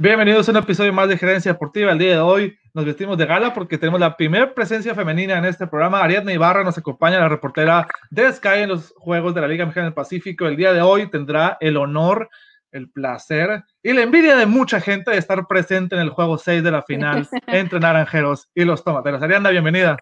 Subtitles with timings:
[0.00, 1.90] Bienvenidos a un episodio más de Gerencia Deportiva.
[1.90, 5.44] El día de hoy nos vestimos de gala porque tenemos la primera presencia femenina en
[5.44, 6.00] este programa.
[6.00, 9.86] Ariadna Ibarra nos acompaña, la reportera de Sky en los Juegos de la Liga Mexicana
[9.86, 10.46] del Pacífico.
[10.46, 12.30] El día de hoy tendrá el honor,
[12.70, 16.62] el placer y la envidia de mucha gente de estar presente en el juego 6
[16.62, 19.20] de la final entre Naranjeros y los Tomateros.
[19.20, 19.96] Ariadna, bienvenida.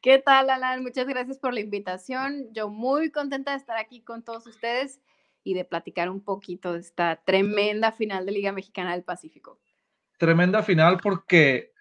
[0.00, 0.80] ¿Qué tal, Alan?
[0.80, 2.52] Muchas gracias por la invitación.
[2.52, 5.00] Yo muy contenta de estar aquí con todos ustedes
[5.44, 9.60] y de platicar un poquito de esta tremenda final de Liga Mexicana del Pacífico.
[10.18, 11.74] Tremenda final porque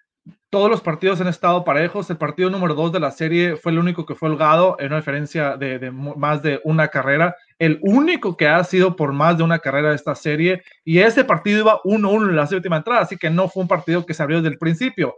[0.49, 2.09] todos los partidos han estado parejos.
[2.09, 4.97] El partido número dos de la serie fue el único que fue holgado en una
[4.97, 7.35] diferencia de, más de una carrera.
[7.57, 10.61] El único que ha sido por más de una carrera de esta serie.
[10.83, 14.05] Y ese partido iba 1-1 en la séptima entrada, así que no fue un partido
[14.05, 15.15] que se abrió desde el principio.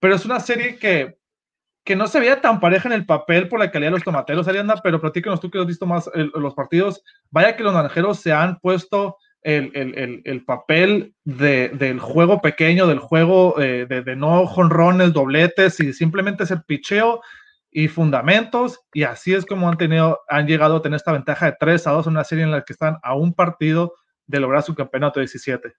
[0.00, 1.16] Pero es una serie que
[1.84, 4.46] que no se veía tan pareja en el papel por la calidad de los tomateros,
[4.46, 7.02] Arianda, pero platícanos tú que has visto más los partidos.
[7.30, 12.86] Vaya que los naranjeros se han puesto el, el, el, papel de, del juego pequeño,
[12.86, 17.20] del juego eh, de, de, no jonrones, dobletes y simplemente es el picheo
[17.70, 18.80] y fundamentos.
[18.92, 21.90] Y así es como han, tenido, han llegado a tener esta ventaja de 3 a
[21.90, 23.94] 2 en una serie en la que están a un partido
[24.26, 25.72] de lograr su campeonato 17.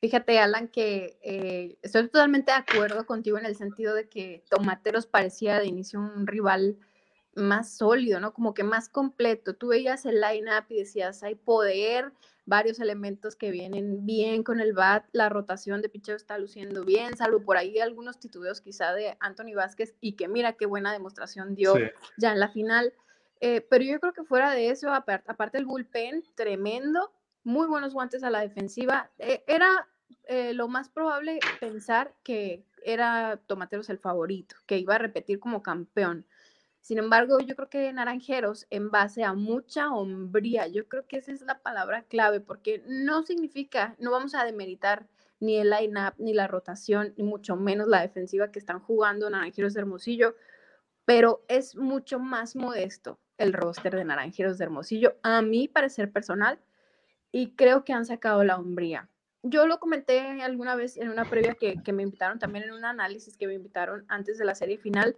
[0.00, 5.06] Fíjate, Alan, que eh, estoy totalmente de acuerdo contigo en el sentido de que Tomateros
[5.06, 6.78] parecía de inicio un rival
[7.34, 8.32] más sólido, ¿no?
[8.32, 9.54] Como que más completo.
[9.54, 12.12] Tú veías el line-up y decías, hay poder,
[12.46, 17.16] varios elementos que vienen bien con el bat, la rotación de picheo está luciendo bien,
[17.16, 21.54] salvo por ahí algunos titubeos quizá de Anthony Vázquez y que mira qué buena demostración
[21.54, 21.74] dio
[22.16, 22.94] ya en la final.
[23.40, 27.12] Eh, pero yo creo que fuera de eso, aparte, aparte el bullpen, tremendo,
[27.48, 29.10] muy buenos guantes a la defensiva.
[29.18, 29.88] Eh, era
[30.24, 35.62] eh, lo más probable pensar que era Tomateros el favorito, que iba a repetir como
[35.62, 36.26] campeón.
[36.82, 41.32] Sin embargo, yo creo que Naranjeros, en base a mucha hombría, yo creo que esa
[41.32, 45.06] es la palabra clave, porque no significa, no vamos a demeritar
[45.40, 49.72] ni el line-up, ni la rotación, ni mucho menos la defensiva que están jugando Naranjeros
[49.72, 50.36] de Hermosillo,
[51.06, 56.58] pero es mucho más modesto el roster de Naranjeros de Hermosillo, a mi parecer personal,
[57.32, 59.08] y creo que han sacado la hombría.
[59.42, 63.36] Yo lo comenté alguna vez en una previa que, me invitaron, también en un análisis
[63.36, 65.16] que me invitaron antes de la serie final,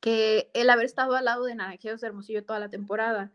[0.00, 3.32] que el haber estado al lado de Naranjeros Hermosillo toda la temporada,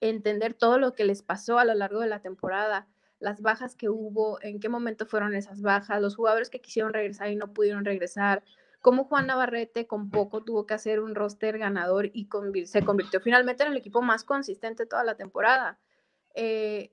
[0.00, 2.88] entender todo lo que les pasó a lo largo de la temporada,
[3.20, 7.30] las bajas que hubo, en qué momento fueron esas bajas, los jugadores que quisieron regresar
[7.30, 8.42] y no pudieron regresar,
[8.80, 12.28] cómo Juan Navarrete con poco tuvo que hacer un roster ganador y
[12.66, 15.78] se convirtió finalmente en el equipo más consistente toda la temporada.
[16.34, 16.90] Eh,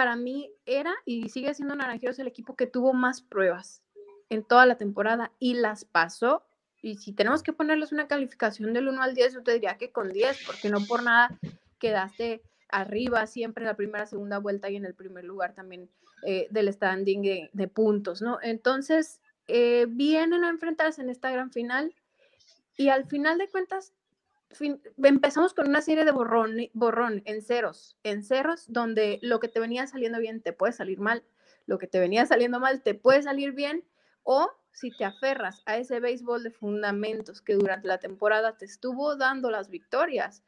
[0.00, 3.82] para mí era y sigue siendo Naranjeros el equipo que tuvo más pruebas
[4.30, 6.42] en toda la temporada y las pasó.
[6.80, 9.92] Y si tenemos que ponerles una calificación del 1 al 10, yo te diría que
[9.92, 11.38] con 10, porque no por nada
[11.78, 12.40] quedaste
[12.70, 15.90] arriba siempre en la primera, segunda vuelta y en el primer lugar también
[16.26, 18.38] eh, del standing de, puntos, ¿no?
[18.40, 21.94] Entonces, eh, vienen a enfrentarse en esta gran final
[22.78, 23.92] y al final de cuentas
[25.02, 27.96] empezamos con una serie de borrón, borrón en ceros,
[28.68, 31.24] donde lo que te venía saliendo bien te puede salir mal,
[31.66, 33.84] lo que te venía saliendo mal te puede salir bien,
[34.22, 39.16] o si te aferras a ese béisbol de fundamentos que durante la temporada te estuvo
[39.16, 40.42] dando las victorias,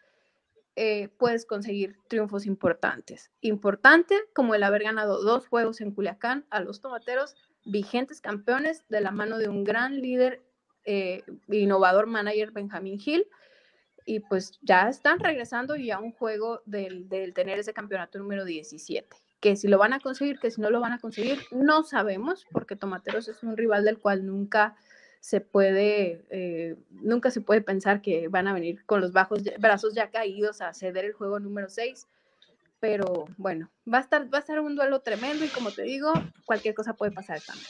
[0.74, 3.30] eh, puedes conseguir triunfos importantes.
[3.40, 7.34] Importante como el haber ganado dos juegos en Culiacán a los tomateros,
[7.64, 10.42] vigentes campeones de la mano de un gran líder,
[10.84, 13.26] eh, innovador manager Benjamín Hill
[14.04, 19.16] y pues ya están regresando y a un juego del, tener ese campeonato número 17.
[19.40, 22.46] Que si lo van a conseguir, que si no lo van a conseguir, no sabemos,
[22.52, 24.76] porque Tomateros es un rival del cual nunca
[25.20, 29.94] se puede, eh, nunca se puede pensar que van a venir con los bajos brazos
[29.94, 32.06] ya caídos a ceder el juego número 6.
[32.80, 36.12] Pero bueno, va a estar, va a estar un duelo tremendo y como te digo,
[36.44, 37.68] cualquier cosa puede pasar también.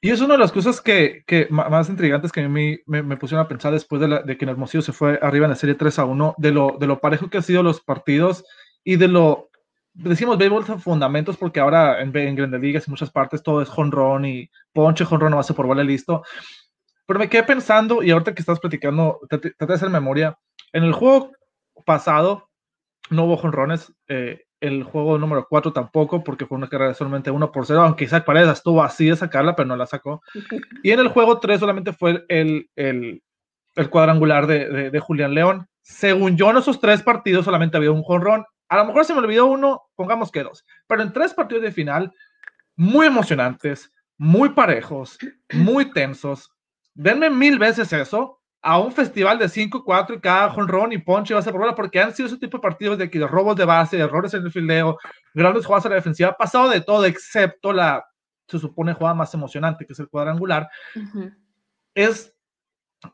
[0.00, 3.44] Y es una de las cosas que, más intrigantes que a mí me, me, pusieron
[3.44, 5.98] a pensar después de, la, de, que Hermosillo se fue arriba en la serie 3
[5.98, 8.44] a 1, de lo, de lo parejo que han sido los partidos
[8.84, 9.50] y de lo,
[9.92, 14.24] decimos béisbol fundamentos porque ahora en, en grandes ligas y muchas partes todo es jonrón
[14.24, 16.22] y ponche, jonrón, no hace por bola listo.
[17.06, 20.38] Pero me quedé pensando y ahorita que estás platicando, traté de hacer memoria,
[20.72, 21.32] en el juego
[21.84, 22.48] pasado
[23.10, 23.92] no hubo jonrones,
[24.60, 28.24] el juego número 4 tampoco, porque fue una carrera solamente 1 por 0, aunque Isaac
[28.24, 30.22] Paredes estuvo así de sacarla, pero no la sacó.
[30.82, 33.22] Y en el juego 3 solamente fue el, el,
[33.76, 35.66] el cuadrangular de, de, Julián León.
[35.82, 38.44] Según yo, en esos tres partidos solamente había un jonrón.
[38.68, 40.64] A lo mejor se me olvidó uno, pongamos que dos.
[40.86, 42.12] Pero en tres partidos de final,
[42.76, 45.18] muy emocionantes, muy parejos,
[45.52, 46.52] muy tensos.
[46.94, 51.40] Denme mil veces eso a un festival de 5-4 y cada jonrón y ponche va
[51.40, 53.98] a ser por porque han sido ese tipo de partidos de, de robos de base,
[53.98, 54.98] errores en el fildeo,
[55.34, 58.04] grandes jugadas a la defensiva, ha pasado de todo excepto la
[58.50, 60.68] se supone juega más emocionante, que es el cuadrangular,
[61.94, 62.34] es,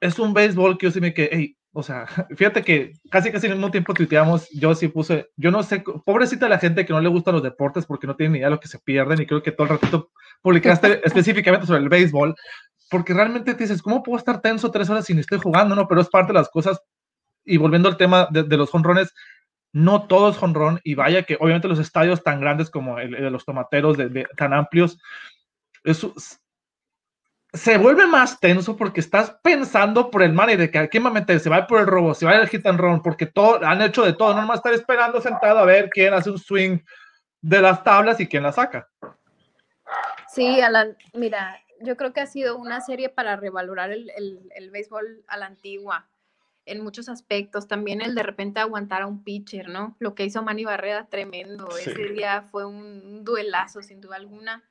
[0.00, 2.06] es un béisbol que yo sí me que, hey, o sea,
[2.36, 5.84] fíjate que casi casi en el mismo tiempo tuiteamos, yo sí puse, yo no sé,
[6.04, 8.54] pobrecita la gente que no le gustan los deportes porque no tiene ni idea de
[8.54, 10.10] lo que se pierden y creo que todo el ratito
[10.40, 12.34] publicaste específicamente sobre el béisbol,
[12.90, 15.74] porque realmente te dices, ¿cómo puedo estar tenso tres horas sin estoy jugando?
[15.74, 16.80] No, pero es parte de las cosas.
[17.44, 19.14] Y volviendo al tema de, los jonrones,
[19.72, 23.30] no todo es jonrón y vaya que obviamente los estadios tan grandes como el, de
[23.30, 24.98] los tomateros, de, tan amplios,
[25.84, 26.14] eso,
[27.52, 31.12] se vuelve más tenso porque estás pensando por el money de que quién va a
[31.12, 33.80] meter, se va por el robo, se va el hit and run, porque todo, han
[33.82, 36.78] hecho de todo, no nomás estar esperando sentado a ver quién hace un swing
[37.40, 38.88] de las tablas y quién la saca.
[40.28, 44.10] Sí, Alan, mira, yo creo que ha sido una serie para revalorar el,
[44.54, 46.08] el, béisbol a la antigua
[46.64, 47.68] en muchos aspectos.
[47.68, 49.96] También el de repente aguantar a un pitcher, ¿no?
[49.98, 51.68] Lo que hizo Manny Barrera, tremendo.
[51.76, 54.64] Ese día fue un duelazo, sin duda alguna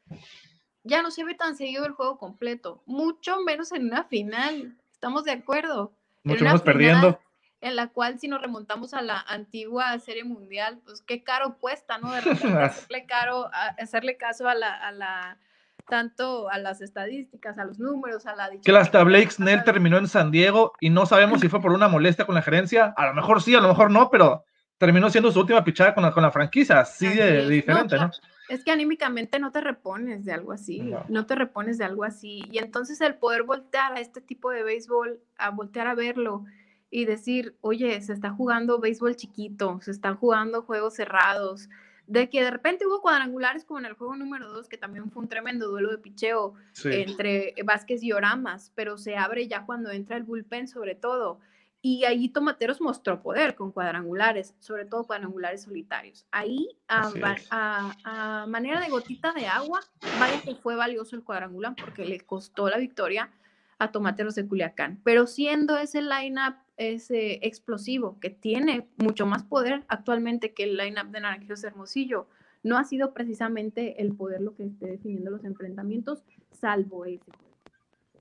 [0.85, 4.77] ya no se ve tan seguido el juego completo, mucho menos en una final.
[4.91, 5.91] Estamos de acuerdo.
[6.23, 7.19] Mucho menos perdiendo.
[7.59, 11.97] En la cual, si nos remontamos a la antigua serie mundial, pues qué caro cuesta,
[11.97, 12.11] ¿no?
[12.11, 12.19] De
[12.63, 15.39] hacerle, caro, hacerle caso a la, a la,
[15.87, 20.07] tanto a las estadísticas, a los números, a la Que hasta Blake Snell terminó en
[20.07, 22.93] San Diego y no sabemos si fue por una molestia con la gerencia.
[22.97, 24.43] A lo mejor sí, a lo mejor no, pero
[24.77, 26.79] terminó siendo su última pichada con la, con la franquicia.
[26.79, 28.11] Así de diferente, ¿no?
[28.47, 31.25] Es que anímicamente no te repones de algo así, no.
[31.25, 32.43] te repones de algo así.
[32.51, 36.45] Y entonces el poder voltear a este tipo de béisbol, a voltear a verlo
[36.91, 41.69] y decir, oye, se está jugando béisbol chiquito, se están jugando juegos cerrados,
[42.07, 45.23] de que de repente hubo cuadrangulares como en el juego número 2, que también fue
[45.23, 46.53] un tremendo duelo de picheo
[46.83, 51.39] entre Vázquez y Oramas, pero se abre ya cuando entra el bullpen sobre todo.
[51.81, 56.25] Y ahí Tomateros mostró poder con cuadrangulares, sobre todo cuadrangulares solitarios.
[56.31, 59.81] Ahí, a, manera de gotita de agua,
[60.19, 63.29] vaya que fue valioso el cuadrangular porque le costó la victoria
[63.77, 64.99] a Tomateros de Culiacán.
[65.03, 71.07] Pero siendo ese lineup ese explosivo que tiene mucho más poder actualmente que el lineup
[71.07, 72.27] de Naranjeros Hermosillo,
[72.63, 77.31] no ha sido precisamente el poder lo que esté definiendo los enfrentamientos, salvo ese.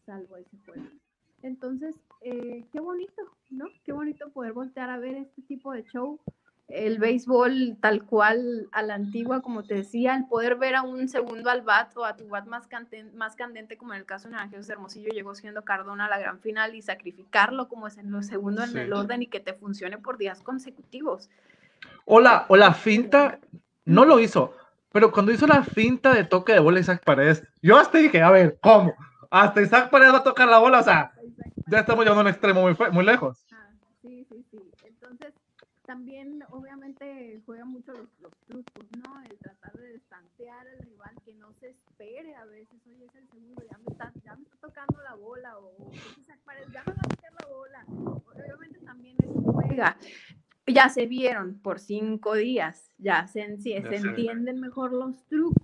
[0.05, 0.85] Salvo ese juego.
[1.43, 3.67] Entonces, eh, qué bonito, ¿no?
[3.85, 6.21] Qué bonito poder voltear a ver este tipo de show.
[6.69, 11.08] El béisbol tal cual a la antigua, como te decía, el poder ver a un
[11.08, 12.69] segundo al bat o a tu bat más,
[13.14, 16.40] más candente, como en el caso de Ángeles Hermosillo, llegó siendo Cardona a la gran
[16.40, 19.99] final y sacrificarlo como es en los segundos en el orden y que te funcione
[19.99, 21.28] por días consecutivos.
[22.06, 23.38] O la, o la finta,
[23.84, 24.56] no lo hizo,
[24.90, 28.31] pero cuando hizo la finta de toque de bola Isaac Paredes, yo hasta dije, a
[28.31, 28.94] ver, ¿cómo?
[29.28, 31.12] Hasta Isaac Paredes va a tocar la bola, o sea,
[31.67, 33.44] ya estamos llegando a un extremo muy, muy lejos.
[33.52, 33.69] Ah,
[34.00, 34.58] sí, sí, sí.
[34.84, 35.34] Entonces,
[35.94, 39.23] también obviamente juega mucho los, los, trucos, ¿no?
[39.23, 43.29] El tratar de destantear al rival, que no se espere a veces, oye, es el
[43.29, 45.93] segundo, ya me está, ya me está tocando la bola, o,
[46.26, 47.85] ya me va a tocar la bola.
[47.87, 49.96] Obviamente también eso juega.
[50.67, 55.62] Ya se vieron por cinco días, ya se, se entienden mejor los trucos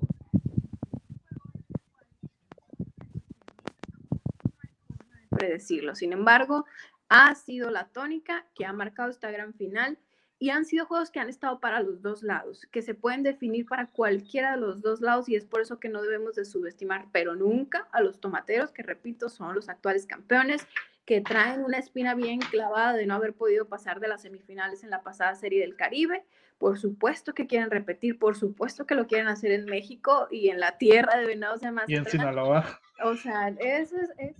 [5.30, 5.96] predecirlo.
[5.96, 6.66] Sin embargo,
[7.08, 9.98] ha sido la tónica que ha marcado esta gran final
[10.40, 13.66] y han sido juegos que han estado para los dos lados, que se pueden definir
[13.66, 17.06] para cualquiera de los dos lados y es por eso que no debemos de subestimar,
[17.12, 20.66] pero nunca a los tomateros, que repito, son los actuales campeones,
[21.04, 24.88] que traen una espina bien clavada de no haber podido pasar de las semifinales en
[24.88, 26.24] la pasada serie del Caribe.
[26.56, 30.58] Por supuesto que quieren repetir, por supuesto que lo quieren hacer en México y en
[30.58, 32.80] la tierra de Venados de Y en Sinaloa.
[33.02, 34.34] O sea, eso es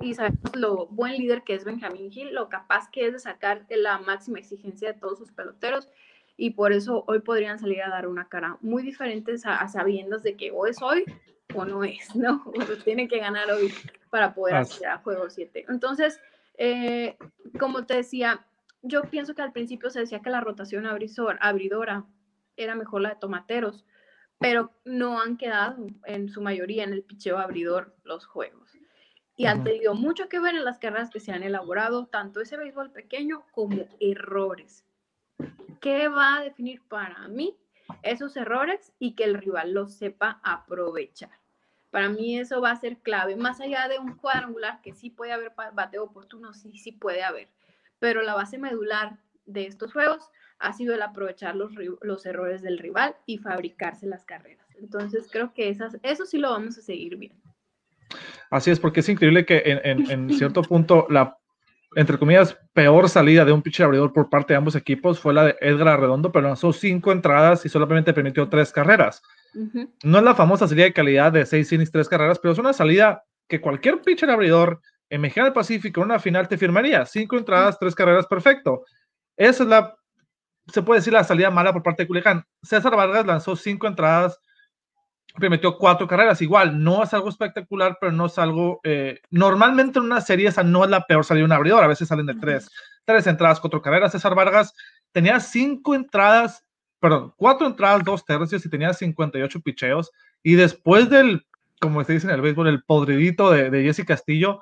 [0.00, 3.66] y sabemos lo buen líder que es Benjamín Gil, lo capaz que es de sacar
[3.70, 5.88] la máxima exigencia de todos sus peloteros
[6.36, 10.36] y por eso hoy podrían salir a dar una cara muy diferente a, sabiendas de
[10.36, 11.04] que o es hoy
[11.54, 12.44] o no es, ¿no?
[12.46, 13.72] O tienen que ganar hoy
[14.10, 15.66] para poder hacer a juego 7.
[15.68, 16.20] Entonces,
[16.56, 17.16] eh,
[17.58, 18.46] como te decía,
[18.82, 22.04] yo pienso que al principio se decía que la rotación abridora
[22.56, 23.84] era mejor la de tomateros,
[24.38, 28.67] pero no han quedado en su mayoría en el picheo abridor los juegos
[29.38, 32.56] y han tenido mucho que ver en las carreras que se han elaborado, tanto ese
[32.56, 34.84] béisbol pequeño como errores.
[35.80, 37.56] ¿Qué va a definir para mí
[38.02, 41.30] esos errores y que el rival los sepa aprovechar?
[41.92, 45.30] Para mí eso va a ser clave, más allá de un cuadrangular que sí puede
[45.30, 47.48] haber bateo oportuno, sí, sí puede haber,
[48.00, 50.28] pero la base medular de estos juegos
[50.58, 51.70] ha sido el aprovechar los,
[52.02, 54.66] los errores del rival y fabricarse las carreras.
[54.80, 57.47] Entonces creo que esas, eso sí lo vamos a seguir viendo.
[58.50, 61.36] Así es, porque es increíble que en, cierto punto la,
[61.96, 65.44] entre comillas, peor salida de un pitcher abridor por parte de ambos equipos fue la
[65.44, 69.22] de Edgar Arredondo, pero lanzó cinco entradas y solamente permitió tres carreras.
[70.02, 72.72] No es la famosa salida de calidad de seis innings, tres carreras, pero es una
[72.72, 77.04] salida que cualquier pitcher abridor en Mexicana del Pacífico en una final te firmaría.
[77.06, 78.84] Cinco entradas, tres carreras, perfecto.
[79.36, 79.94] Esa es la,
[80.72, 82.44] se puede decir, la salida mala por parte de Culiacán.
[82.62, 84.38] César Vargas lanzó cinco entradas,
[85.48, 86.42] metió cuatro carreras.
[86.42, 88.80] Igual, no es algo espectacular, pero no es algo.
[88.82, 91.84] Eh, normalmente en una serie esa no es la peor salida de un abridor.
[91.84, 92.70] A veces salen de tres,
[93.04, 94.12] tres entradas, cuatro carreras.
[94.12, 94.74] César Vargas
[95.12, 96.64] tenía cinco entradas,
[97.00, 100.10] perdón, cuatro entradas, dos tercios y tenía 58 picheos.
[100.42, 101.46] Y después del,
[101.80, 104.60] como se dice en el béisbol, el podridito de, de Jesse Castillo,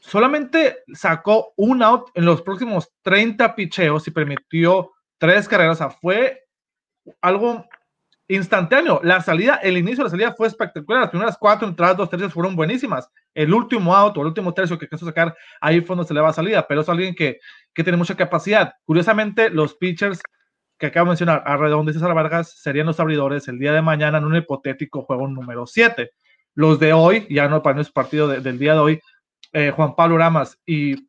[0.00, 5.76] solamente sacó un out en los próximos 30 picheos y permitió tres carreras.
[5.76, 6.44] O sea, fue
[7.20, 7.66] algo
[8.28, 9.00] instantáneo.
[9.02, 11.02] La salida, el inicio de la salida fue espectacular.
[11.02, 13.08] Las primeras cuatro entradas, dos tercios fueron buenísimas.
[13.34, 16.30] El último auto, el último tercio que quiso sacar, ahí fue donde se le va
[16.30, 17.38] a salida, pero es alguien que,
[17.74, 18.72] que tiene mucha capacidad.
[18.84, 20.20] Curiosamente, los pitchers
[20.78, 24.18] que acabo de mencionar, Arredondo y César Vargas, serían los abridores el día de mañana
[24.18, 26.10] en un hipotético juego número 7.
[26.54, 29.00] Los de hoy, ya no para nuestro partido del día de hoy,
[29.52, 31.08] eh, Juan Pablo Ramas y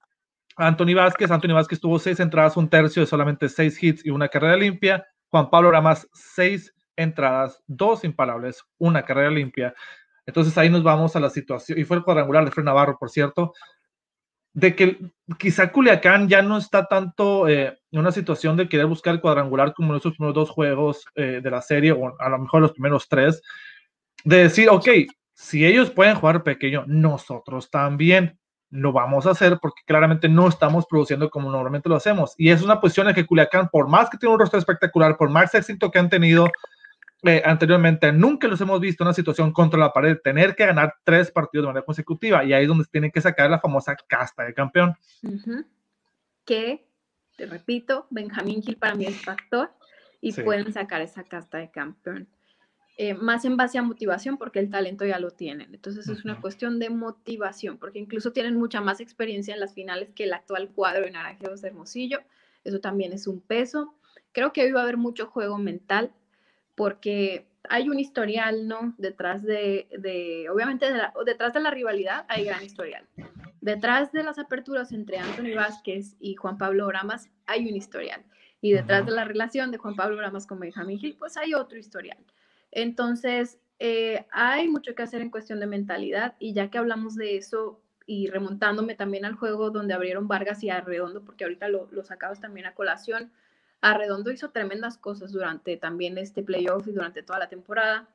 [0.57, 1.31] Anthony Vázquez.
[1.31, 5.05] Anthony Vázquez tuvo seis entradas, un tercio de solamente seis hits y una carrera limpia.
[5.29, 9.73] Juan Pablo Ramas, seis entradas, dos imparables, una carrera limpia.
[10.25, 13.09] Entonces ahí nos vamos a la situación, y fue el cuadrangular de Fred Navarro, por
[13.09, 13.53] cierto,
[14.53, 14.99] de que
[15.37, 19.73] quizá Culiacán ya no está tanto eh, en una situación de querer buscar el cuadrangular
[19.73, 22.71] como en esos primeros dos juegos eh, de la serie, o a lo mejor los
[22.71, 23.41] primeros tres,
[24.23, 24.87] de decir, ok,
[25.33, 30.85] si ellos pueden jugar pequeño, nosotros también lo vamos a hacer porque claramente no estamos
[30.85, 32.33] produciendo como normalmente lo hacemos.
[32.37, 35.29] Y es una posición en que Culiacán, por más que tiene un rostro espectacular, por
[35.29, 36.49] más éxito que han tenido
[37.25, 40.95] eh, anteriormente, nunca los hemos visto en una situación contra la pared, tener que ganar
[41.03, 42.43] tres partidos de manera consecutiva.
[42.43, 44.95] Y ahí es donde tienen que sacar la famosa casta de campeón.
[46.45, 46.87] Que,
[47.35, 49.71] te repito, Benjamín Gil para mí es factor
[50.21, 52.27] y pueden sacar esa casta de campeón.
[52.97, 55.73] Eh, más en base a motivación porque el talento ya lo tienen.
[55.73, 60.13] Entonces es una cuestión de motivación porque incluso tienen mucha más experiencia en las finales
[60.13, 62.19] que el actual cuadro de Naranjeros de Hermosillo.
[62.63, 63.95] Eso también es un peso.
[64.31, 66.13] Creo que hoy va a haber mucho juego mental
[66.75, 68.93] porque hay un historial, ¿no?
[68.97, 70.85] Detrás de, de obviamente,
[71.25, 73.07] detrás de la rivalidad hay gran historial.
[73.61, 78.23] Detrás de las aperturas entre Anthony Vázquez y Juan Pablo Bramas hay un historial.
[78.61, 81.77] Y detrás de la relación de Juan Pablo Bramas con Benjamín Gil, pues hay otro
[81.77, 82.17] historial.
[82.71, 87.37] Entonces, eh, hay mucho que hacer en cuestión de mentalidad y ya que hablamos de
[87.37, 92.03] eso y remontándome también al juego donde abrieron Vargas y Arredondo, porque ahorita lo, lo
[92.03, 93.31] sacabas también a colación,
[93.85, 98.09] Arredondo hizo tremendas cosas durante también este playoff y durante toda la temporada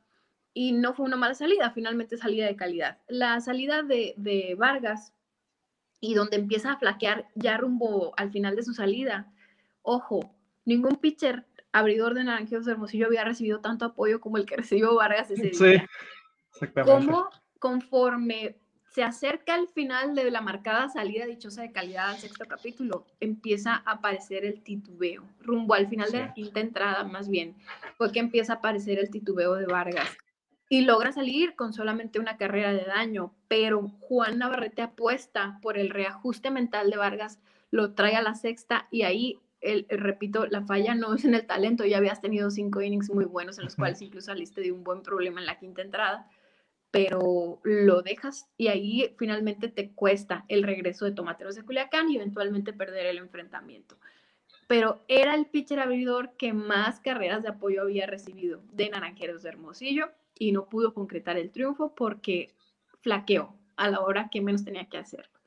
[0.52, 2.98] y no fue una mala salida, finalmente salida de calidad.
[3.06, 5.14] La salida de, de Vargas
[6.00, 9.32] y donde empieza a flaquear ya rumbo al final de su salida,
[9.82, 10.34] ojo,
[10.64, 14.96] ningún pitcher abridor de Naranjeros de Hermosillo había recibido tanto apoyo como el que recibió
[14.96, 15.54] Vargas ese día.
[15.54, 15.86] Sí,
[16.52, 17.06] exactamente.
[17.06, 18.59] Como conforme
[18.90, 23.74] se acerca al final de la marcada salida dichosa de calidad al sexto capítulo, empieza
[23.84, 25.22] a aparecer el titubeo.
[25.42, 27.54] Rumbo al final de la quinta entrada, más bien,
[27.96, 30.08] fue que empieza a aparecer el titubeo de Vargas.
[30.68, 35.90] Y logra salir con solamente una carrera de daño, pero Juan Navarrete apuesta por el
[35.90, 40.94] reajuste mental de Vargas, lo trae a la sexta y ahí el, repito, la falla
[40.94, 44.00] no es en el talento, ya habías tenido cinco innings muy buenos en los cuales
[44.02, 46.28] incluso saliste de un buen problema en la quinta entrada,
[46.90, 52.16] pero lo dejas y ahí finalmente te cuesta el regreso de Tomateros de Culiacán y
[52.16, 53.96] eventualmente perder el enfrentamiento.
[54.66, 59.50] Pero era el pitcher abridor que más carreras de apoyo había recibido de Naranjeros de
[59.50, 62.54] Hermosillo y no pudo concretar el triunfo porque
[63.00, 65.40] flaqueó a la hora que menos tenía que hacerlo.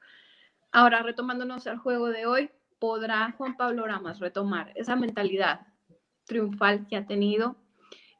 [0.71, 5.67] Ahora, retomándonos al juego de hoy, podrá Juan Pablo Ramas retomar esa mentalidad
[6.25, 7.55] triunfal que ha tenido.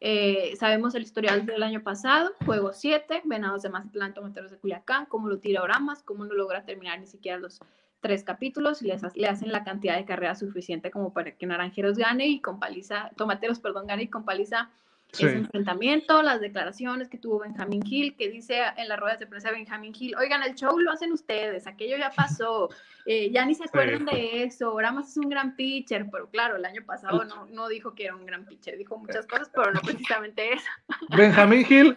[0.05, 5.05] Eh, sabemos el historial del año pasado, juego 7, Venados de Mazatlán, Tomateros de Culiacán,
[5.05, 7.62] cómo lo tira Oramas, cómo no logra terminar ni siquiera los
[8.01, 11.98] tres capítulos y les, le hacen la cantidad de carreras suficiente como para que Naranjeros
[11.98, 14.72] gane y con paliza, Tomateros, perdón, gane y con paliza
[15.13, 19.51] ese enfrentamiento, las declaraciones que tuvo Benjamín Hill, que dice en las ruedas de prensa
[19.51, 22.70] Benjamín Hill, oigan, el show lo hacen ustedes, aquello ya pasó,
[23.05, 26.65] eh, ya ni se acuerdan de eso, Oramas es un gran pitcher, pero claro, el
[26.65, 29.82] año pasado no, no dijo que era un gran pitcher, dijo muchas cosas, pero no
[29.82, 30.65] precisamente eso.
[31.10, 31.96] Benjamín Hill,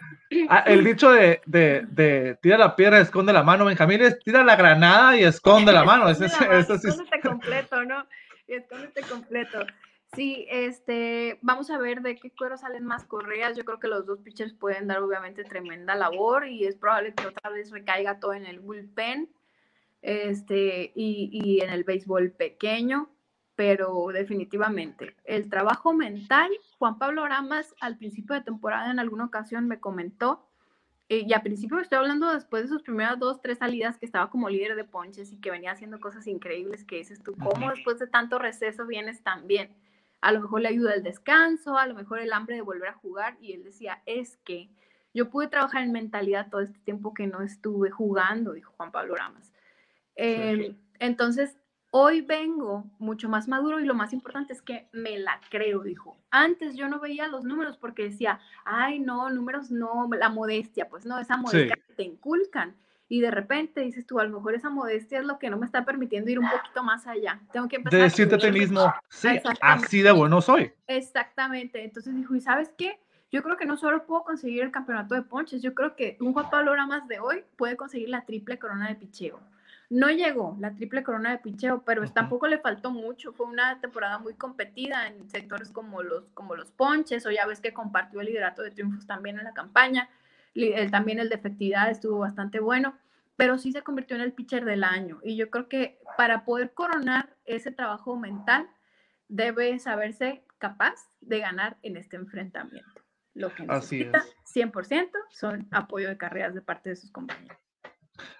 [0.48, 4.44] ah, el dicho de, de, de, tira la piedra, esconde la mano, Benjamín es tira
[4.44, 6.08] la granada y esconde la mano.
[6.08, 8.06] Ese, escóndete completo, ¿no?
[8.46, 9.66] Escóndete completo.
[10.16, 13.56] Sí, este, vamos a ver de qué cuero salen más correas.
[13.56, 17.26] Yo creo que los dos pitchers pueden dar obviamente tremenda labor y es probable que
[17.26, 19.28] otra vez recaiga todo en el bullpen.
[20.02, 23.10] este, y, y en el béisbol pequeño,
[23.56, 29.66] pero definitivamente el trabajo mental, Juan Pablo Ramas al principio de temporada en alguna ocasión
[29.66, 30.46] me comentó,
[31.08, 34.30] eh, y al principio estoy hablando después de sus primeras dos, tres salidas que estaba
[34.30, 37.98] como líder de ponches y que venía haciendo cosas increíbles que dices tú, ¿cómo después
[37.98, 39.74] de tanto receso vienes tan bien?
[40.20, 42.94] A lo mejor le ayuda el descanso, a lo mejor el hambre de volver a
[42.94, 44.70] jugar y él decía, es que
[45.14, 49.14] yo pude trabajar en mentalidad todo este tiempo que no estuve jugando, dijo Juan Pablo
[49.14, 49.52] Ramas.
[50.14, 51.56] Em, entonces,
[51.98, 56.18] Hoy vengo mucho más maduro y lo más importante es que me la creo, dijo.
[56.30, 61.06] Antes yo no veía los números porque decía, ay, no, números no, la modestia, pues
[61.06, 62.76] no, esa modestia que te inculcan.
[63.08, 65.66] Y de repente dices tú, a lo mejor esa modestia es lo que no me
[65.66, 67.40] está permitiendo ir un poquito más allá.
[67.52, 67.98] Tengo que empezar.
[67.98, 70.72] De decirte a ti mismo, sí, así de bueno soy.
[70.88, 71.84] Exactamente.
[71.84, 72.98] Entonces dijo, ¿y sabes qué?
[73.30, 76.32] Yo creo que no solo puedo conseguir el campeonato de ponches, yo creo que un
[76.32, 79.40] Juan Pablo más de hoy puede conseguir la triple corona de picheo.
[79.88, 83.32] No llegó la triple corona de picheo, pero tampoco le faltó mucho.
[83.32, 87.60] Fue una temporada muy competida en sectores como los, como los ponches, o ya ves
[87.60, 90.08] que compartió el liderato de triunfos también en la campaña.
[90.90, 92.98] También el de efectividad estuvo bastante bueno,
[93.36, 95.20] pero sí se convirtió en el pitcher del año.
[95.22, 98.68] Y yo creo que para poder coronar ese trabajo mental,
[99.28, 103.02] debe saberse capaz de ganar en este enfrentamiento.
[103.34, 107.58] Lo que necesita 100% son apoyo de carreras de parte de sus compañeros.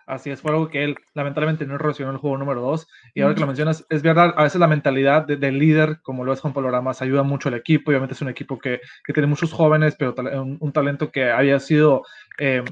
[0.06, 2.86] Así es, fue algo que él lamentablemente no relacionó el juego número 2.
[3.14, 6.32] Y ahora que lo mencionas, es verdad, a veces la mentalidad del líder, como lo
[6.32, 7.90] es Juan Pablo Ramas, ayuda mucho al equipo.
[7.90, 12.04] Obviamente es un equipo que, que tiene muchos jóvenes, pero un, talento que había sido
[12.38, 12.62] eh,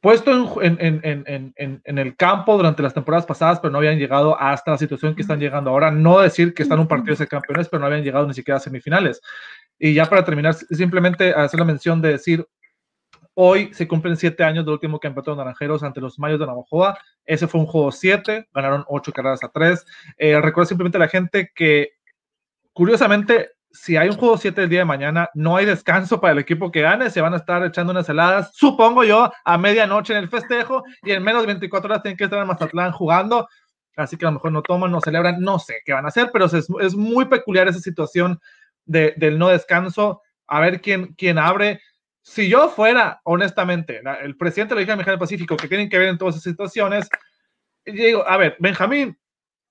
[0.00, 4.40] puesto en, en, en, en, el campo durante las temporadas pasadas, pero no habían llegado
[4.40, 5.90] hasta la situación que están llegando ahora.
[5.90, 8.60] No decir que están un partido de campeones, pero no habían llegado ni siquiera a
[8.60, 9.20] semifinales.
[9.78, 12.46] Y ya para terminar, simplemente hacer la mención de decir,
[13.38, 16.98] Hoy se cumplen siete años del último campeonato de Naranjeros ante los Mayos de Navajoa.
[17.26, 19.84] Ese fue un juego siete, ganaron ocho carreras a tres.
[20.16, 21.90] Eh, simplemente a la gente que,
[22.72, 26.38] curiosamente, si hay un juego 7 el día de mañana, no hay descanso para el
[26.38, 30.20] equipo que gane, se van a estar echando unas heladas, supongo yo, a medianoche en
[30.20, 33.46] el festejo y en menos de 24 horas tienen que estar en Mazatlán jugando,
[33.96, 36.30] así que a lo mejor no toman, no celebran, no sé qué van a hacer,
[36.32, 38.40] pero es, muy peculiar esa situación
[38.86, 41.82] de, del no descanso, a ver quién, quién abre
[42.26, 45.96] si yo fuera, honestamente, el presidente de la Liga Mexicana del Pacífico, que tienen que
[45.96, 47.08] ver en todas esas situaciones,
[47.84, 49.16] digo, a ver, Benjamín,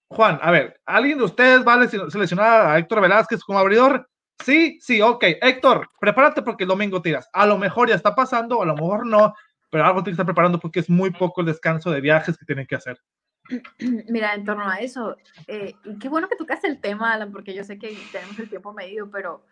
[0.08, 4.10] Juan, a ver, ¿alguien de ustedes va a seleccionar a Héctor Velázquez como abridor?
[4.42, 5.24] Sí, sí, ok.
[5.42, 7.30] Héctor, prepárate porque el domingo tiras.
[7.34, 9.34] A lo mejor ya está pasando, a lo mejor no,
[9.70, 12.46] pero algo tiene que estar preparando porque es muy poco el descanso de viajes que
[12.46, 12.98] tienen que hacer.
[14.08, 17.66] Mira, en torno a eso, eh, qué bueno que tocaste el tema, Alan, porque yo
[17.66, 19.44] sé que tenemos el tiempo medido, pero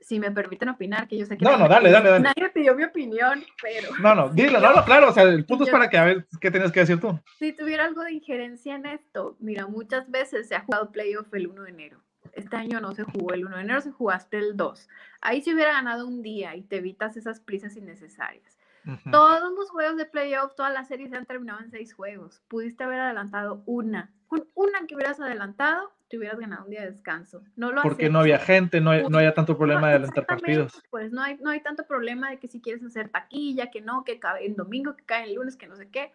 [0.00, 1.44] si me permiten opinar, que yo sé que...
[1.44, 2.24] No, no, dale, dale, dale.
[2.24, 3.90] Nadie pidió mi opinión, pero...
[4.00, 6.26] No, no, dilo, no, no, claro, o sea, el punto es para que a ver
[6.40, 7.18] qué tienes que decir tú.
[7.38, 11.48] Si tuviera algo de injerencia en esto, mira, muchas veces se ha jugado playoff el
[11.48, 12.02] 1 de enero.
[12.32, 14.88] Este año no se jugó el 1 de enero, se jugaste el 2.
[15.20, 18.58] Ahí se hubiera ganado un día y te evitas esas prisas innecesarias.
[19.10, 22.40] Todos los juegos de playoff, todas las series se han terminado en seis juegos.
[22.48, 24.10] Pudiste haber adelantado una.
[24.28, 27.42] Con una que hubieras adelantado, te hubieras ganado un día de descanso.
[27.56, 30.82] No lo Porque no había gente, no, no había tanto problema de adelantar partidos.
[30.90, 34.04] Pues no hay, no hay tanto problema de que si quieres hacer taquilla, que no,
[34.04, 36.12] que cae en domingo, que cae en lunes, que no sé qué.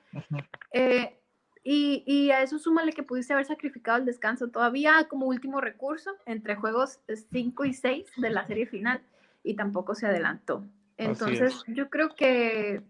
[0.71, 1.17] Eh,
[1.63, 6.11] y, y, a eso súmale que pudiste haber sacrificado el descanso todavía como último recurso
[6.25, 6.99] entre juegos
[7.31, 9.01] 5 y 6 de la serie final
[9.43, 10.65] y tampoco se adelantó.
[10.97, 12.81] Entonces, yo creo que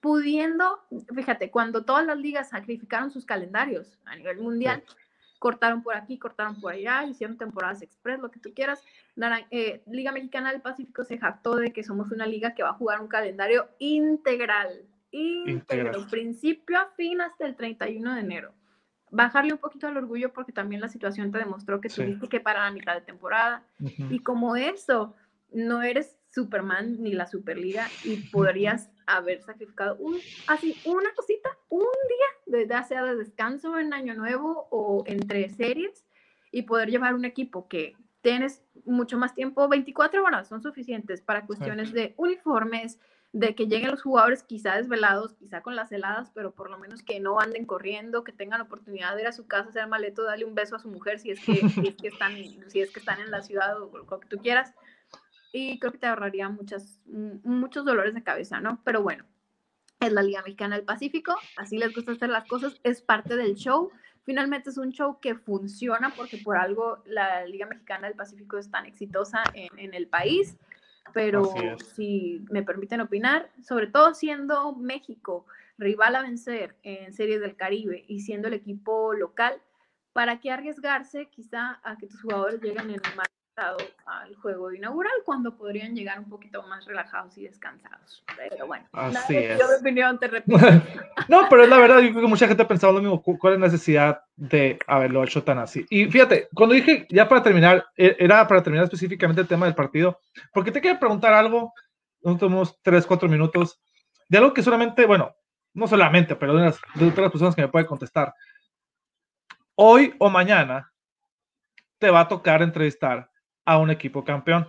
[0.00, 0.80] pudiendo,
[1.14, 4.82] fíjate, cuando todas las ligas sacrificaron sus calendarios a nivel mundial,
[5.42, 8.80] cortaron por aquí, cortaron por allá, hicieron temporadas express, lo que tú quieras.
[9.50, 12.74] Eh, liga Mexicana del Pacífico se jactó de que somos una liga que va a
[12.74, 18.54] jugar un calendario integral, íntegro, principio a fin hasta el 31 de enero.
[19.10, 22.68] Bajarle un poquito al orgullo porque también la situación te demostró que tuviste que parar
[22.68, 23.64] a mitad de temporada.
[24.10, 25.16] Y como eso,
[25.50, 31.86] no eres Superman ni la Superliga y podrías haber sacrificado un, así una cosita, un
[32.48, 36.04] día, ya sea de descanso en Año Nuevo o entre series
[36.50, 41.44] y poder llevar un equipo que tienes mucho más tiempo, 24 horas son suficientes para
[41.44, 42.98] cuestiones de uniformes,
[43.32, 47.02] de que lleguen los jugadores quizá desvelados, quizá con las heladas, pero por lo menos
[47.02, 50.44] que no anden corriendo, que tengan oportunidad de ir a su casa, hacer maleto, darle
[50.44, 52.34] un beso a su mujer si es que, si es que, están,
[52.68, 54.74] si es que están en la ciudad o lo que tú quieras
[55.52, 58.80] y creo que te ahorraría muchas, muchos dolores de cabeza, ¿no?
[58.84, 59.24] Pero bueno,
[60.00, 63.54] es la Liga Mexicana del Pacífico, así les gusta hacer las cosas, es parte del
[63.54, 63.90] show.
[64.24, 68.70] Finalmente es un show que funciona porque por algo la Liga Mexicana del Pacífico es
[68.70, 70.56] tan exitosa en, en el país,
[71.12, 71.52] pero
[71.94, 75.44] si me permiten opinar, sobre todo siendo México
[75.76, 79.60] rival a vencer en Series del Caribe y siendo el equipo local,
[80.12, 83.26] ¿para qué arriesgarse quizá a que tus jugadores lleguen en un mal
[84.06, 88.24] al juego inaugural cuando podrían llegar un poquito más relajados y descansados.
[88.36, 89.58] Pero bueno, así es.
[89.58, 90.58] Yo opinión, te repito.
[91.28, 93.54] no, pero es la verdad, yo creo que mucha gente ha pensado lo mismo, cuál
[93.54, 95.86] es la necesidad de haberlo hecho tan así.
[95.90, 99.74] Y fíjate, cuando dije, ya para terminar, e, era para terminar específicamente el tema del
[99.74, 100.20] partido,
[100.52, 101.72] porque te quiero preguntar algo,
[102.22, 103.80] unos 3, 4 minutos,
[104.28, 105.34] de algo que solamente, bueno,
[105.74, 108.34] no solamente, pero de, de otras personas que me pueden contestar.
[109.74, 110.92] Hoy o mañana
[111.98, 113.31] te va a tocar entrevistar
[113.64, 114.68] a un equipo campeón.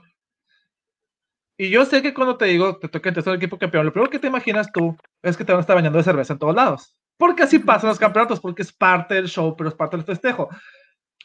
[1.58, 4.10] Y yo sé que cuando te digo, te toca entrar un equipo campeón, lo primero
[4.10, 6.56] que te imaginas tú es que te van a estar bañando de cerveza en todos
[6.56, 6.98] lados.
[7.18, 10.50] Porque así pasan los campeonatos, porque es parte del show, pero es parte del festejo.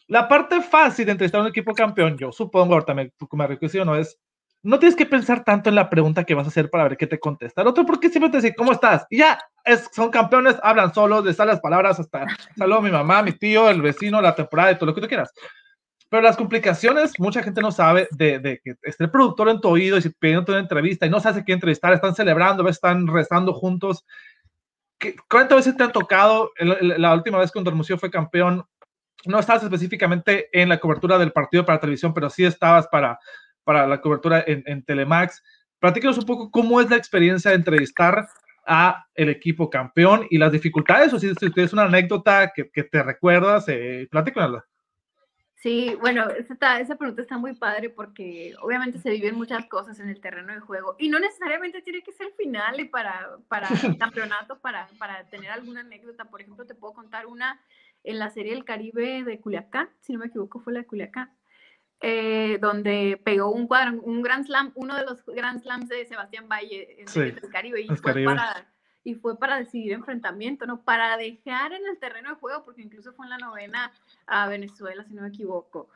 [0.06, 3.96] La parte fácil de entrevistar a un equipo campeón, yo supongo, ahorita me, me no
[3.96, 4.18] es,
[4.62, 7.06] no tienes que pensar tanto en la pregunta que vas a hacer para ver qué
[7.06, 7.62] te contesta.
[7.62, 9.06] El otro, porque siempre te dice, ¿cómo estás?
[9.10, 12.26] Y ya, es, son campeones, hablan solos, les salen las palabras hasta,
[12.56, 15.08] saludo a mi mamá, mi tío, el vecino, la temporada, y todo lo que tú
[15.08, 15.32] quieras.
[16.10, 19.98] Pero las complicaciones, mucha gente no sabe de, que esté el productor en tu oído
[19.98, 24.06] y pidiendo una entrevista y no sabe qué entrevistar, están celebrando, están rezando juntos.
[25.28, 26.50] ¿Cuántas veces te han tocado?
[26.58, 28.64] La última vez que Hermosillo fue campeón,
[29.26, 33.18] no estabas específicamente en la cobertura del partido para televisión, pero sí estabas para,
[33.64, 35.42] para la cobertura en, en Telemax.
[35.78, 38.26] Platícanos un poco cómo es la experiencia de entrevistar
[38.66, 43.02] a el equipo campeón y las dificultades, o si, es una anécdota que, que te
[43.02, 44.64] recuerdas, eh, platícanosla.
[45.60, 50.08] Sí, bueno, esa, esa pregunta está muy padre porque obviamente se viven muchas cosas en
[50.08, 53.98] el terreno de juego y no necesariamente tiene que ser final y para, para el
[53.98, 56.26] campeonato, para, para tener alguna anécdota.
[56.26, 57.60] Por ejemplo, te puedo contar una
[58.04, 61.36] en la Serie del Caribe de Culiacán, si no me equivoco fue la de Culiacán,
[62.00, 66.48] eh, donde pegó un cuadro, un Grand Slam, uno de los Grand Slams de Sebastián
[66.48, 68.64] Valle en el Caribe y fue para
[69.04, 70.82] y fue para decidir enfrentamiento, ¿no?
[70.82, 73.92] Para dejar en el terreno de juego, porque incluso fue en la novena
[74.26, 75.88] a Venezuela, si no me equivoco.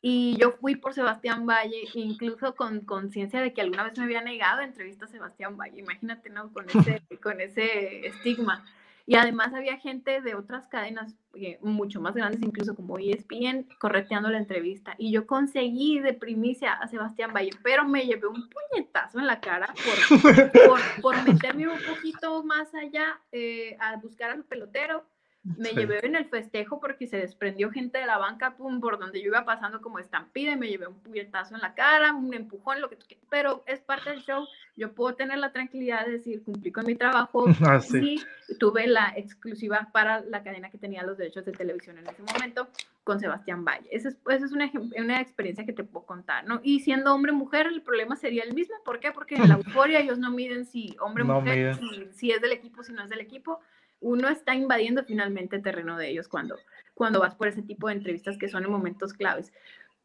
[0.00, 4.20] Y yo fui por Sebastián Valle, incluso con conciencia de que alguna vez me había
[4.20, 6.52] negado entrevista a Sebastián Valle, imagínate, ¿no?
[6.52, 8.64] Con ese, con ese estigma.
[9.06, 14.28] Y además había gente de otras cadenas eh, mucho más grandes, incluso como ESPN, correteando
[14.30, 14.94] la entrevista.
[14.98, 19.40] Y yo conseguí de primicia a Sebastián Valle, pero me llevé un puñetazo en la
[19.40, 20.22] cara por,
[20.66, 25.04] por, por meterme un poquito más allá eh, a buscar al pelotero
[25.44, 29.20] me llevé en el festejo porque se desprendió gente de la banca, pum, por donde
[29.20, 32.80] yo iba pasando como estampida y me llevé un puñetazo en la cara, un empujón,
[32.80, 33.26] lo que tú quieras.
[33.28, 34.46] Pero es parte del show.
[34.76, 37.46] Yo puedo tener la tranquilidad de decir, cumplí con mi trabajo.
[37.64, 38.20] Ah, sí.
[38.58, 42.68] tuve la exclusiva para la cadena que tenía los derechos de televisión en ese momento
[43.04, 43.88] con Sebastián Valle.
[43.90, 46.60] Esa es, esa es una, una, experiencia que te puedo contar, ¿no?
[46.62, 48.74] Y siendo hombre mujer, el problema sería el mismo.
[48.84, 49.12] ¿Por qué?
[49.12, 52.82] Porque en la euforia ellos no miden si hombre mujer, si, si es del equipo,
[52.82, 53.60] si no es del equipo
[54.02, 56.58] uno está invadiendo finalmente el terreno de ellos cuando,
[56.94, 59.52] cuando vas por ese tipo de entrevistas que son en momentos claves.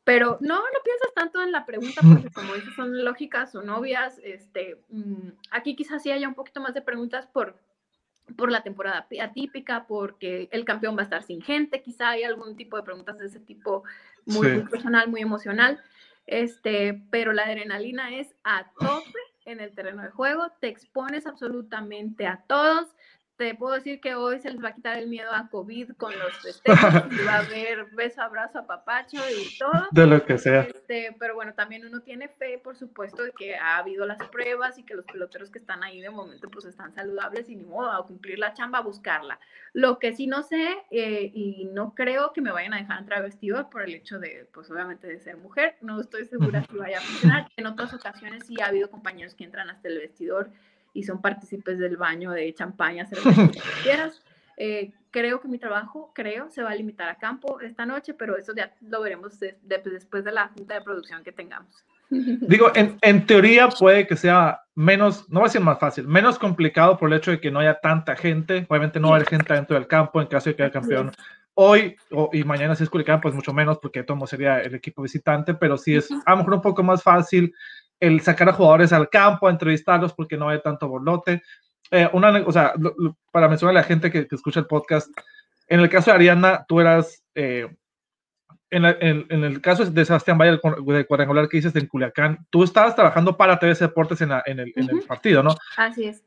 [0.03, 4.21] Pero no, no piensas tanto en la pregunta porque como dices son lógicas o novias.
[4.23, 7.59] Este, mm, aquí quizás sí haya un poquito más de preguntas por,
[8.37, 12.55] por la temporada atípica, porque el campeón va a estar sin gente, quizá hay algún
[12.55, 13.83] tipo de preguntas de ese tipo
[14.25, 15.81] muy, personal, muy emocional.
[16.25, 22.27] Este, pero la adrenalina es a tope en el terreno de juego, te expones absolutamente
[22.27, 22.87] a todos,
[23.37, 26.11] te puedo decir que hoy se les va a quitar el miedo a COVID con
[26.17, 29.87] los festejos, y va a haber beso, abrazo, a papacho y todo.
[29.91, 30.61] De lo que sea.
[30.61, 34.79] Este, pero bueno, también uno tiene fe, por supuesto, de que ha habido las pruebas
[34.79, 37.91] y que los peloteros que están ahí de momento pues están saludables y ni modo
[37.91, 39.39] a cumplir la chamba, a buscarla.
[39.73, 43.21] Lo que sí no sé eh, y no creo que me vayan a dejar entrar
[43.21, 46.97] vestido por el hecho de, pues obviamente de ser mujer, no estoy segura si vaya
[46.97, 47.47] a funcionar.
[47.57, 50.51] En otras ocasiones sí ha habido compañeros que entran hasta el vestidor
[50.93, 53.49] y son partícipes del baño de champaña, cerveza,
[53.83, 54.21] quieras.
[54.57, 58.37] Eh, creo que mi trabajo, creo, se va a limitar a campo esta noche, pero
[58.37, 61.85] eso ya lo veremos después de la junta de producción que tengamos.
[62.09, 66.39] Digo, en, en, teoría puede que sea menos, no va a ser más fácil, menos
[66.39, 68.65] complicado por el hecho de que no haya tanta gente.
[68.69, 71.11] Obviamente no va a haber gente dentro del campo en caso de que haya campeón.
[71.59, 71.95] Hoy
[72.33, 75.77] y mañana si es Culiacán, pues mucho menos, porque Tomo sería el equipo visitante, pero
[75.77, 77.53] sí es a lo mejor un poco más fácil
[77.99, 81.41] el sacar a jugadores al campo, a entrevistarlos porque no hay tanto borlote.
[81.91, 82.73] Eh, una, o sea,
[83.31, 85.09] para mencionar a la gente que, escucha el podcast,
[85.67, 87.67] en el caso de Ariana, tú eras, eh,
[88.69, 88.85] en,
[89.43, 93.57] el caso de Sebastián Valle, del cuadrangular que dices en Culiacán, tú estabas trabajando para
[93.57, 94.73] TVC Deportes en, el,
[95.07, 95.55] partido, ¿no?
[95.77, 96.23] Así es.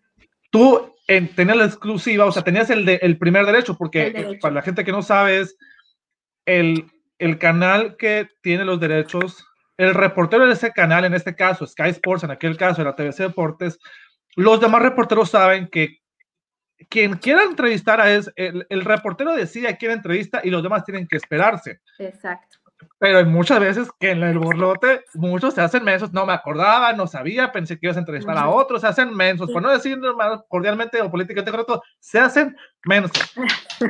[0.51, 4.63] Tú tenías la exclusiva, o sea, tenías el, de, el primer derecho, porque para la
[4.63, 5.57] gente que no sabe, es
[6.47, 6.87] el,
[7.19, 9.47] el canal que tiene los derechos
[9.81, 13.23] el reportero de ese canal, en este caso Sky Sports, en aquel caso era TVC
[13.23, 13.79] Deportes,
[14.37, 16.01] los demás reporteros saben que
[16.91, 20.85] quien quiera entrevistar a es el, el reportero decide a quién entrevista y los demás
[20.85, 21.81] tienen que esperarse.
[21.99, 22.59] Exacto.
[22.99, 26.93] Pero hay muchas veces que en el borlote muchos se hacen mensos, no me acordaba,
[26.93, 29.99] no sabía, pensé que ibas a entrevistar a otros, se hacen mensos, por no decir
[29.99, 33.35] más cordialmente o políticamente correcto, se hacen mensos.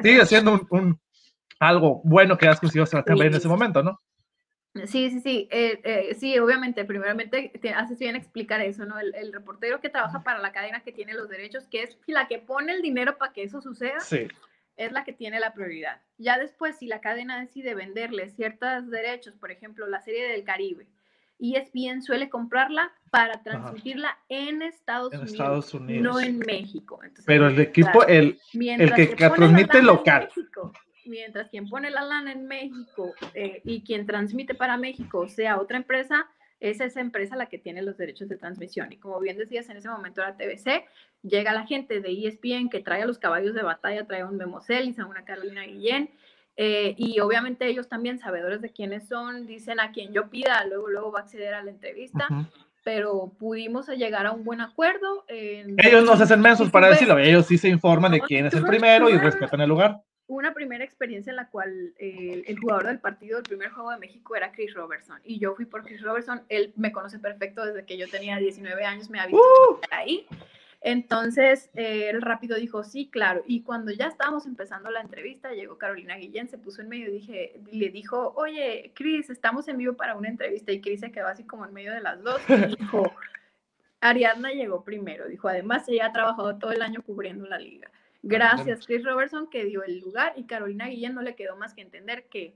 [0.02, 1.00] Sigue siendo un, un
[1.58, 4.00] algo bueno que has conseguido hacer en ese momento, ¿no?
[4.86, 9.00] Sí, sí, sí, eh, eh, sí, obviamente, primeramente te haces bien explicar eso, ¿no?
[9.00, 12.28] El, el, reportero que trabaja para la cadena que tiene los derechos, que es la
[12.28, 14.28] que pone el dinero para que eso suceda, sí.
[14.76, 16.00] es la que tiene la prioridad.
[16.18, 20.86] Ya después, si la cadena decide venderle ciertos derechos, por ejemplo, la serie del Caribe,
[21.36, 26.38] y es bien suele comprarla para transmitirla en Estados, en Unidos, Estados, Unidos, no en
[26.38, 27.00] México.
[27.02, 30.28] Entonces, Pero el equipo, el, el que, que transmite local.
[30.36, 30.72] México,
[31.04, 35.76] mientras quien pone la lana en México eh, y quien transmite para México sea otra
[35.76, 36.28] empresa,
[36.60, 38.92] es esa empresa la que tiene los derechos de transmisión.
[38.92, 40.84] Y como bien decías, en ese momento era TBC,
[41.22, 44.36] llega la gente de ESPN que trae a los caballos de batalla, trae a un
[44.36, 46.10] Memo Celis, a una Carolina Guillén,
[46.56, 50.88] eh, y obviamente ellos también, sabedores de quiénes son, dicen a quien yo pida, luego,
[50.88, 52.26] luego va a acceder a la entrevista.
[52.28, 52.46] Uh -huh.
[52.82, 55.24] Pero pudimos llegar a un buen acuerdo.
[55.28, 58.64] Ellos no se hacen mensos para decirlo, ellos sí se informan de quién es el
[58.64, 63.00] primero y respetan el lugar una primera experiencia en la cual eh, el jugador del
[63.00, 66.42] partido del primer juego de México era Chris Robertson y yo fui por Chris Robertson,
[66.48, 69.80] él me conoce perfecto desde que yo tenía 19 años, me había visto uh.
[69.90, 70.26] ahí.
[70.82, 73.42] Entonces, eh, él rápido dijo, sí, claro.
[73.46, 77.12] Y cuando ya estábamos empezando la entrevista, llegó Carolina Guillén, se puso en medio y
[77.12, 80.72] dije, le dijo, oye, Chris, estamos en vivo para una entrevista.
[80.72, 83.12] Y Chris se quedó así como en medio de las dos y dijo,
[84.00, 85.28] Ariadna llegó primero.
[85.28, 87.90] Dijo, además, ella ha trabajado todo el año cubriendo la liga.
[88.22, 91.80] Gracias, Chris Robertson, que dio el lugar y Carolina Guillén no le quedó más que
[91.80, 92.54] entender que,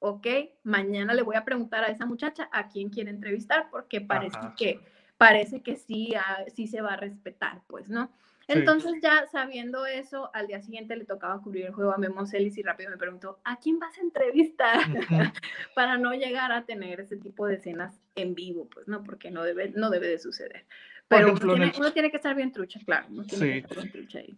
[0.00, 0.26] ok,
[0.64, 4.54] mañana le voy a preguntar a esa muchacha a quién quiere entrevistar porque parece Ajá.
[4.56, 4.80] que
[5.16, 6.12] parece que sí,
[6.54, 8.10] sí se va a respetar, pues, ¿no?
[8.46, 12.58] Entonces ya sabiendo eso, al día siguiente le tocaba cubrir el juego a Memo Celis
[12.58, 14.80] y rápido me preguntó, ¿a quién vas a entrevistar?
[14.90, 15.32] Uh -huh.
[15.74, 19.02] Para no llegar a tener ese tipo de escenas en vivo, pues, ¿no?
[19.02, 20.66] Porque no debe, no debe de suceder.
[21.08, 21.80] Pero ejemplo, uno, tiene, el...
[21.80, 23.06] uno, tiene, que estar bien trucha, claro.
[23.10, 23.52] Uno tiene sí.
[23.52, 24.36] que estar bien trucha ahí.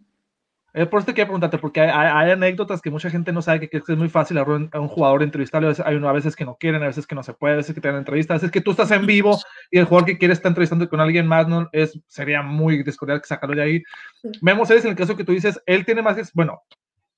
[0.85, 3.69] Por eso te quiero preguntarte, porque hay, hay, anécdotas que mucha gente no sabe que,
[3.69, 5.73] que es muy fácil a un, a un jugador entrevistarlo.
[5.83, 7.73] Hay uno a veces que no quieren, a veces que no se puede, a veces
[7.73, 9.39] que te dan entrevistas, a veces que tú estás en vivo
[9.71, 13.21] y el jugador que quiere estar entrevistando con alguien más no, es, sería muy descordial
[13.21, 13.83] que sacarlo de ahí.
[14.21, 14.29] Sí.
[14.41, 16.61] Vemos, en el caso que tú dices, él tiene más, bueno,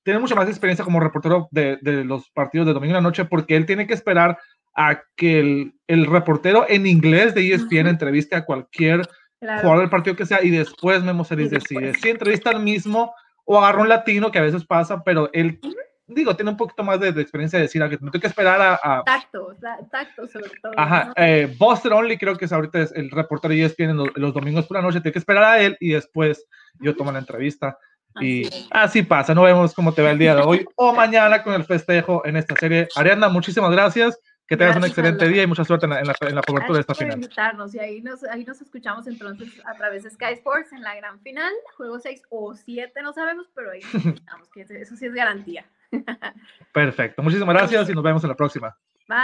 [0.02, 3.24] tiene mucha más experiencia como reportero de, de los partidos de domingo en la noche
[3.24, 4.38] porque él tiene que esperar
[4.74, 7.90] a que el, el reportero en inglés de ESPN uh -huh.
[7.90, 9.06] entreviste a cualquier
[9.40, 9.60] claro.
[9.60, 13.12] jugador del partido que sea y después Memo Celis decide si entrevista al mismo
[13.52, 15.74] o agarra un latino que a veces pasa, pero él, uh -huh.
[16.06, 18.28] digo, tiene un poquito más de, de experiencia de decir, a que me tengo que
[18.28, 18.74] esperar a...
[18.80, 19.02] a...
[19.02, 19.56] Tacto,
[19.90, 20.72] tacto sobre todo.
[20.76, 21.12] Ajá, ¿no?
[21.16, 24.68] eh, Buster Only creo que es ahorita es el reportero y ESPN los, los, domingos
[24.68, 26.46] por la noche, tengo que esperar a él y después
[26.78, 27.76] yo tomo la entrevista.
[28.20, 31.42] Y así, así, pasa, no vemos cómo te va el día de hoy o mañana
[31.42, 32.86] con el festejo en esta serie.
[32.94, 34.16] Ariana, muchísimas gracias.
[34.50, 36.42] Que tengas Gracias, un excelente día y mucha suerte en la, en la, en la
[36.42, 37.14] cobertura de esta final.
[37.14, 40.96] invitarnos y ahí nos, ahí nos escuchamos entonces a través de Sky Sports en la
[40.96, 45.06] gran final, juego 6 o 7, no sabemos, pero ahí nos escuchamos, que eso sí
[45.06, 45.64] es garantía.
[46.72, 48.76] Perfecto, muchísimas gracias y nos vemos en la próxima.
[49.06, 49.18] Bye.